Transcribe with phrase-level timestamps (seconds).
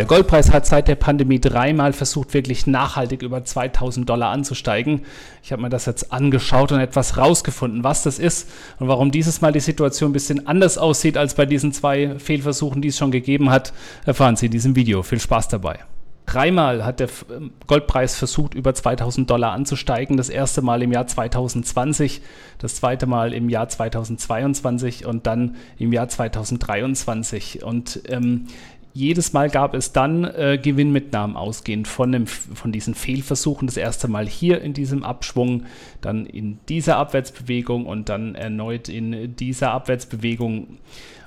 [0.00, 5.02] Der Goldpreis hat seit der Pandemie dreimal versucht, wirklich nachhaltig über 2000 Dollar anzusteigen.
[5.42, 8.48] Ich habe mir das jetzt angeschaut und etwas rausgefunden, was das ist
[8.78, 12.80] und warum dieses Mal die Situation ein bisschen anders aussieht als bei diesen zwei Fehlversuchen,
[12.80, 13.74] die es schon gegeben hat,
[14.06, 15.02] erfahren Sie in diesem Video.
[15.02, 15.80] Viel Spaß dabei.
[16.24, 20.16] Dreimal hat der ähm, Goldpreis versucht, über 2000 Dollar anzusteigen.
[20.16, 22.22] Das erste Mal im Jahr 2020,
[22.58, 27.64] das zweite Mal im Jahr 2022 und dann im Jahr 2023.
[27.64, 28.46] Und ähm,
[28.92, 33.66] jedes Mal gab es dann äh, Gewinnmitnahmen ausgehend von, dem, von diesen Fehlversuchen.
[33.66, 35.64] Das erste Mal hier in diesem Abschwung,
[36.00, 40.78] dann in dieser Abwärtsbewegung und dann erneut in dieser Abwärtsbewegung.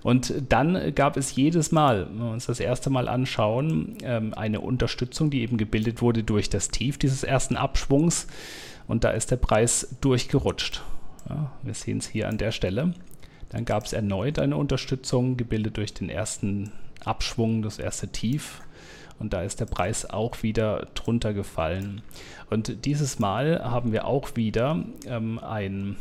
[0.04, 4.60] Und dann gab es jedes Mal, wenn wir uns das erste Mal anschauen, ähm, eine
[4.60, 8.28] Unterstützung, die eben gebildet wurde durch das Tief dieses ersten Abschwungs.
[8.88, 10.84] Und da ist der Preis durchgerutscht.
[11.30, 12.94] Ja, wir sehen es hier an der Stelle.
[13.54, 16.72] Dann gab es erneut eine Unterstützung, gebildet durch den ersten
[17.06, 18.62] Abschwung, das erste Tief.
[19.20, 22.02] Und da ist der Preis auch wieder drunter gefallen.
[22.50, 25.98] Und dieses Mal haben wir auch wieder ähm, ein,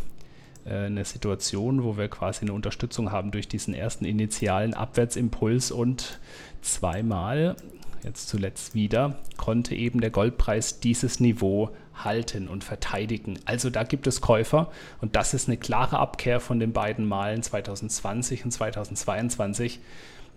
[0.65, 6.21] äh, eine Situation, wo wir quasi eine Unterstützung haben durch diesen ersten initialen Abwärtsimpuls und
[6.63, 7.55] zweimal,
[8.03, 13.39] jetzt zuletzt wieder, konnte eben der Goldpreis dieses Niveau halten und verteidigen.
[13.45, 17.43] Also da gibt es Käufer und das ist eine klare Abkehr von den beiden Malen
[17.43, 19.81] 2020 und 2022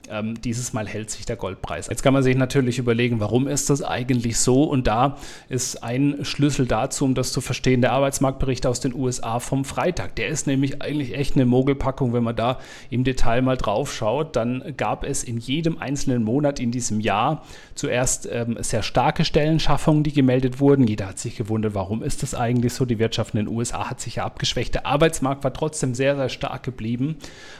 [0.09, 1.87] ähm, dieses Mal hält sich der Goldpreis.
[1.87, 4.63] Jetzt kann man sich natürlich überlegen, warum ist das eigentlich so?
[4.63, 5.17] Und da
[5.49, 10.15] ist ein Schlüssel dazu, um das zu verstehen, der Arbeitsmarktbericht aus den USA vom Freitag.
[10.15, 14.35] Der ist nämlich eigentlich echt eine Mogelpackung, wenn man da im Detail mal drauf schaut.
[14.35, 17.43] Dann gab es in jedem einzelnen Monat in diesem Jahr
[17.73, 20.87] zuerst ähm, sehr starke Stellenschaffungen, die gemeldet wurden.
[20.87, 22.85] Jeder hat sich gewundert, warum ist das eigentlich so?
[22.85, 24.75] Die Wirtschaft in den USA hat sich ja abgeschwächt.
[24.75, 27.17] Der Arbeitsmarkt war trotzdem sehr, sehr stark geblieben.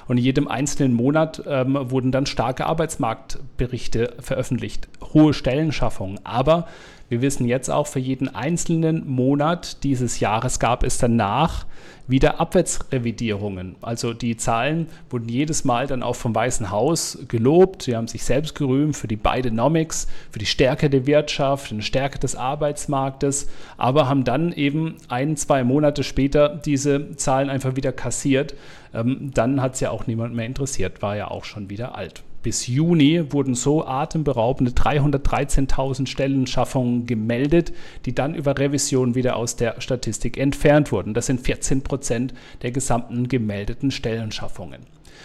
[0.08, 6.20] Und in jedem einzelnen Monat ähm, wurden dann starke Arbeitsmarktberichte veröffentlicht, hohe Stellenschaffungen.
[6.26, 6.68] Aber
[7.10, 11.66] wir wissen jetzt auch, für jeden einzelnen Monat dieses Jahres gab es danach
[12.08, 13.76] wieder Abwärtsrevidierungen.
[13.82, 17.84] Also die Zahlen wurden jedes Mal dann auch vom Weißen Haus gelobt.
[17.84, 22.20] Sie haben sich selbst gerühmt für die Bidenomics, für die Stärke der Wirtschaft, eine Stärke
[22.20, 28.56] des Arbeitsmarktes, aber haben dann eben ein, zwei Monate später diese Zahlen einfach wieder kassiert.
[28.94, 32.24] Ähm, dann hat es ja auch niemand mehr interessiert, war ja auch schon wieder alt
[32.46, 37.74] bis Juni wurden so atemberaubende 313.000 Stellenschaffungen gemeldet,
[38.06, 41.16] die dann über Revision wieder aus der Statistik entfernt wurden.
[41.16, 44.82] Das sind 14 Prozent der gesamten gemeldeten Stellenschaffungen.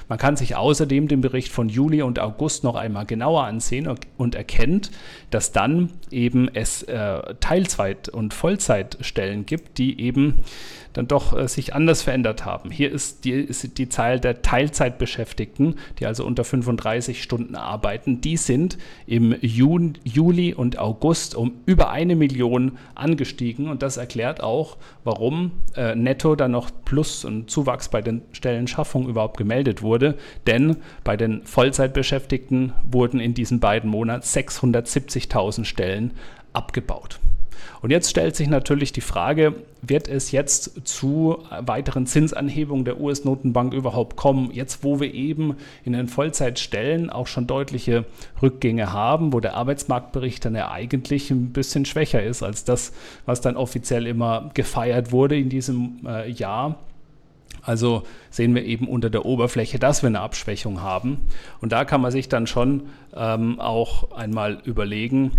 [0.08, 4.34] Man kann sich außerdem den Bericht von Juli und August noch einmal genauer ansehen und
[4.34, 4.90] erkennt,
[5.30, 10.42] dass dann eben es äh, Teilzeit- und Vollzeitstellen gibt, die eben
[10.92, 12.70] dann doch äh, sich anders verändert haben.
[12.70, 18.36] Hier ist die, ist die Zahl der Teilzeitbeschäftigten, die also unter 35 Stunden arbeiten, die
[18.36, 24.76] sind im Juni, Juli und August um über eine Million angestiegen und das erklärt auch,
[25.04, 30.76] warum äh, netto dann noch Plus und Zuwachs bei den Stellenschaffungen überhaupt gemeldet wurde, denn
[31.04, 36.12] bei den Vollzeitbeschäftigten wurden in diesen beiden Monaten 670.000 Stellen
[36.52, 37.20] abgebaut.
[37.82, 43.72] Und jetzt stellt sich natürlich die Frage, wird es jetzt zu weiteren Zinsanhebungen der US-Notenbank
[43.72, 44.50] überhaupt kommen?
[44.52, 48.04] Jetzt, wo wir eben in den Vollzeitstellen auch schon deutliche
[48.42, 52.92] Rückgänge haben, wo der Arbeitsmarktbericht dann ja eigentlich ein bisschen schwächer ist als das,
[53.24, 56.78] was dann offiziell immer gefeiert wurde in diesem äh, Jahr.
[57.62, 61.18] Also sehen wir eben unter der Oberfläche, dass wir eine Abschwächung haben.
[61.60, 62.84] Und da kann man sich dann schon
[63.14, 65.32] ähm, auch einmal überlegen,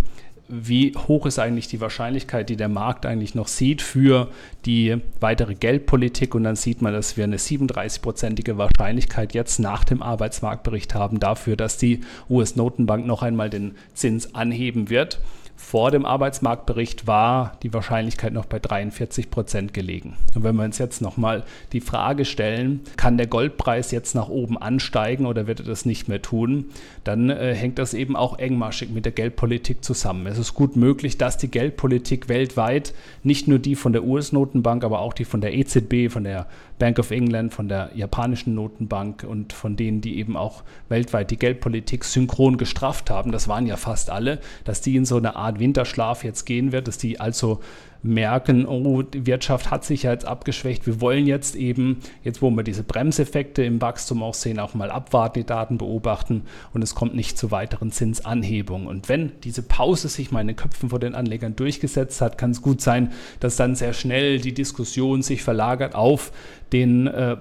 [0.51, 4.27] wie hoch ist eigentlich die Wahrscheinlichkeit, die der Markt eigentlich noch sieht für
[4.65, 6.35] die weitere Geldpolitik.
[6.35, 11.55] Und dann sieht man, dass wir eine 37-prozentige Wahrscheinlichkeit jetzt nach dem Arbeitsmarktbericht haben dafür,
[11.55, 15.21] dass die US-Notenbank noch einmal den Zins anheben wird.
[15.61, 20.17] Vor dem Arbeitsmarktbericht war die Wahrscheinlichkeit noch bei 43 Prozent gelegen.
[20.35, 24.57] Und wenn wir uns jetzt nochmal die Frage stellen, kann der Goldpreis jetzt nach oben
[24.57, 26.65] ansteigen oder wird er das nicht mehr tun,
[27.05, 30.25] dann äh, hängt das eben auch engmaschig mit der Geldpolitik zusammen.
[30.25, 32.93] Es ist gut möglich, dass die Geldpolitik weltweit,
[33.23, 36.47] nicht nur die von der US-Notenbank, aber auch die von der EZB, von der
[36.79, 41.37] Bank of England, von der japanischen Notenbank und von denen, die eben auch weltweit die
[41.37, 45.50] Geldpolitik synchron gestrafft haben, das waren ja fast alle, dass die in so eine Art
[45.51, 47.59] Art Winterschlaf jetzt gehen wird, dass die also
[48.03, 50.87] merken, oh, die Wirtschaft hat sich jetzt abgeschwächt.
[50.87, 54.89] Wir wollen jetzt eben, jetzt wo wir diese Bremseffekte im Wachstum auch sehen, auch mal
[54.89, 56.43] abwarten, die Daten beobachten
[56.73, 58.87] und es kommt nicht zu weiteren Zinsanhebungen.
[58.87, 62.51] Und wenn diese Pause sich mal in den Köpfen von den Anlegern durchgesetzt hat, kann
[62.51, 66.31] es gut sein, dass dann sehr schnell die Diskussion sich verlagert auf
[66.73, 67.37] den, äh,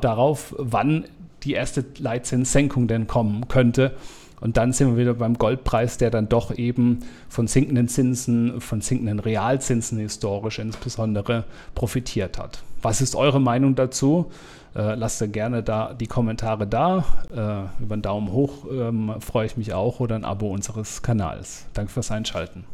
[0.00, 1.04] darauf, wann
[1.44, 3.92] die erste Leitzinssenkung denn kommen könnte.
[4.40, 8.80] Und dann sind wir wieder beim Goldpreis, der dann doch eben von sinkenden Zinsen, von
[8.80, 11.44] sinkenden Realzinsen historisch insbesondere
[11.74, 12.62] profitiert hat.
[12.82, 14.30] Was ist eure Meinung dazu?
[14.74, 17.04] Äh, lasst gerne da die Kommentare da.
[17.30, 21.66] Äh, über einen Daumen hoch ähm, freue ich mich auch oder ein Abo unseres Kanals.
[21.74, 22.64] Danke fürs Einschalten.